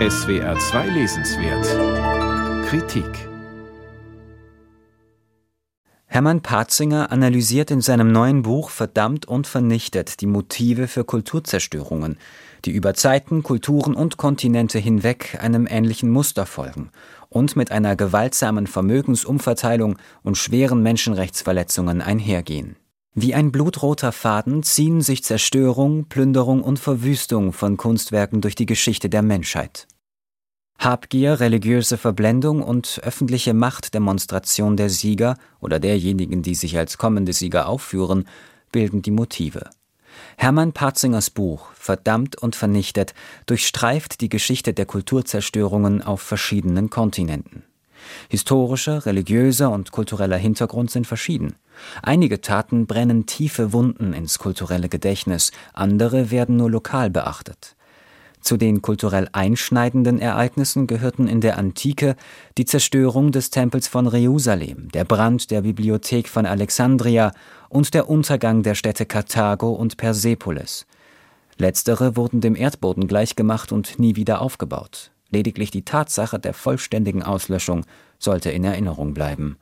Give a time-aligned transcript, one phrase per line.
[0.00, 3.28] SWR 2 Lesenswert Kritik
[6.06, 12.18] Hermann Patzinger analysiert in seinem neuen Buch Verdammt und vernichtet die Motive für Kulturzerstörungen,
[12.64, 16.90] die über Zeiten, Kulturen und Kontinente hinweg einem ähnlichen Muster folgen
[17.28, 22.74] und mit einer gewaltsamen Vermögensumverteilung und schweren Menschenrechtsverletzungen einhergehen.
[23.16, 29.08] Wie ein blutroter Faden ziehen sich Zerstörung, Plünderung und Verwüstung von Kunstwerken durch die Geschichte
[29.08, 29.86] der Menschheit.
[30.80, 37.68] Habgier, religiöse Verblendung und öffentliche Machtdemonstration der Sieger oder derjenigen, die sich als kommende Sieger
[37.68, 38.26] aufführen,
[38.72, 39.70] bilden die Motive.
[40.36, 43.14] Hermann Patzingers Buch Verdammt und vernichtet
[43.46, 47.62] durchstreift die Geschichte der Kulturzerstörungen auf verschiedenen Kontinenten.
[48.28, 51.54] Historischer, religiöser und kultureller Hintergrund sind verschieden.
[52.02, 57.76] Einige Taten brennen tiefe Wunden ins kulturelle Gedächtnis, andere werden nur lokal beachtet.
[58.44, 62.14] Zu den kulturell einschneidenden Ereignissen gehörten in der Antike
[62.58, 67.32] die Zerstörung des Tempels von Jerusalem, der Brand der Bibliothek von Alexandria
[67.70, 70.84] und der Untergang der Städte Karthago und Persepolis.
[71.56, 75.10] Letztere wurden dem Erdboden gleichgemacht und nie wieder aufgebaut.
[75.34, 77.84] Lediglich die Tatsache der vollständigen Auslöschung
[78.20, 79.56] sollte in Erinnerung bleiben.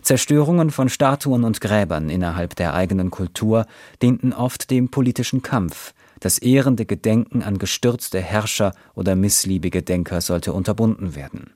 [0.00, 3.66] Zerstörungen von Statuen und Gräbern innerhalb der eigenen Kultur
[4.00, 10.52] dienten oft dem politischen Kampf, das ehrende Gedenken an gestürzte Herrscher oder missliebige Denker sollte
[10.52, 11.50] unterbunden werden.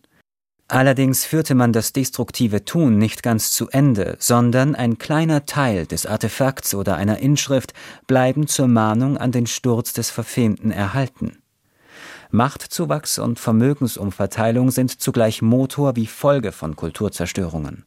[0.67, 6.05] Allerdings führte man das destruktive Tun nicht ganz zu Ende, sondern ein kleiner Teil des
[6.05, 7.75] Artefakts oder einer Inschrift
[8.09, 11.39] bleiben zur Mahnung an den Sturz des Verfemten erhalten.
[12.31, 17.85] Machtzuwachs und Vermögensumverteilung sind zugleich Motor wie Folge von Kulturzerstörungen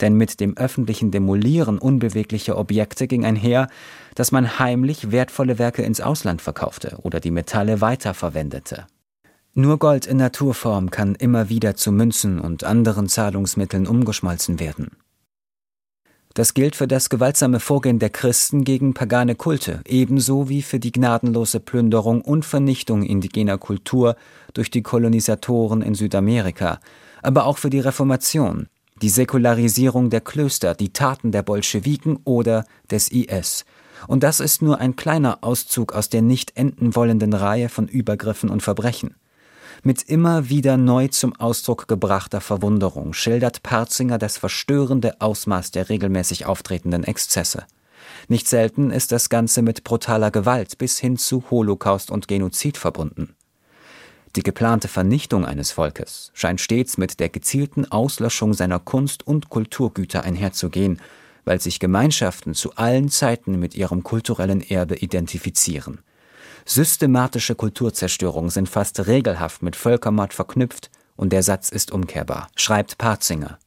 [0.00, 3.68] denn mit dem öffentlichen Demolieren unbeweglicher Objekte ging einher,
[4.14, 8.86] dass man heimlich wertvolle Werke ins Ausland verkaufte oder die Metalle weiterverwendete.
[9.54, 14.96] Nur Gold in Naturform kann immer wieder zu Münzen und anderen Zahlungsmitteln umgeschmolzen werden.
[16.34, 20.92] Das gilt für das gewaltsame Vorgehen der Christen gegen pagane Kulte, ebenso wie für die
[20.92, 24.16] gnadenlose Plünderung und Vernichtung indigener Kultur
[24.54, 26.80] durch die Kolonisatoren in Südamerika,
[27.22, 28.68] aber auch für die Reformation,
[29.02, 33.66] die Säkularisierung der Klöster, die Taten der Bolschewiken oder des IS.
[34.06, 38.48] Und das ist nur ein kleiner Auszug aus der nicht enden wollenden Reihe von Übergriffen
[38.48, 39.14] und Verbrechen.
[39.84, 46.46] Mit immer wieder neu zum Ausdruck gebrachter Verwunderung schildert Parzinger das verstörende Ausmaß der regelmäßig
[46.46, 47.64] auftretenden Exzesse.
[48.28, 53.34] Nicht selten ist das Ganze mit brutaler Gewalt bis hin zu Holocaust und Genozid verbunden.
[54.36, 60.22] Die geplante Vernichtung eines Volkes scheint stets mit der gezielten Auslöschung seiner Kunst- und Kulturgüter
[60.22, 61.00] einherzugehen,
[61.44, 65.98] weil sich Gemeinschaften zu allen Zeiten mit ihrem kulturellen Erbe identifizieren.
[66.64, 73.58] Systematische Kulturzerstörungen sind fast regelhaft mit Völkermord verknüpft und der Satz ist umkehrbar, schreibt Parzinger.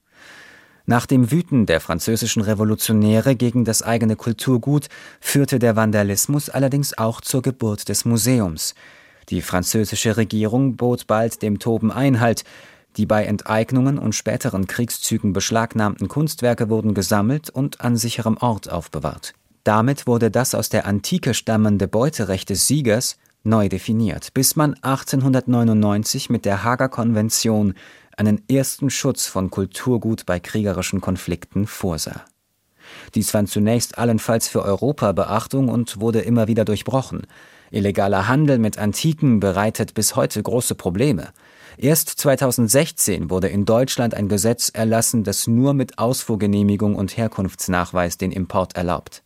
[0.88, 4.88] Nach dem Wüten der französischen Revolutionäre gegen das eigene Kulturgut
[5.19, 8.75] führte der Vandalismus allerdings auch zur Geburt des Museums,
[9.29, 12.44] die französische Regierung bot bald dem Toben Einhalt.
[12.97, 19.33] Die bei Enteignungen und späteren Kriegszügen beschlagnahmten Kunstwerke wurden gesammelt und an sicherem Ort aufbewahrt.
[19.66, 26.30] Damit wurde das aus der Antike stammende Beuterecht des Siegers neu definiert, bis man 1899
[26.30, 27.74] mit der Hager Konvention
[28.16, 32.25] einen ersten Schutz von Kulturgut bei kriegerischen Konflikten vorsah.
[33.16, 37.24] Dies fand zunächst allenfalls für Europa Beachtung und wurde immer wieder durchbrochen.
[37.72, 41.30] Illegaler Handel mit Antiken bereitet bis heute große Probleme.
[41.80, 48.31] Erst 2016 wurde in Deutschland ein Gesetz erlassen, das nur mit Ausfuhrgenehmigung und Herkunftsnachweis den
[48.31, 49.25] Import erlaubt.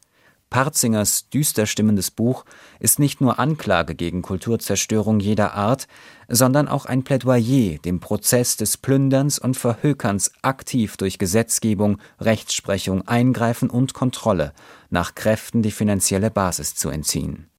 [0.50, 2.44] Parzingers düster stimmendes Buch
[2.80, 5.88] ist nicht nur Anklage gegen Kulturzerstörung jeder Art,
[6.28, 13.70] sondern auch ein Plädoyer, dem Prozess des Plünderns und Verhökerns aktiv durch Gesetzgebung, Rechtsprechung, Eingreifen
[13.70, 14.54] und Kontrolle
[14.90, 17.48] nach Kräften die finanzielle Basis zu entziehen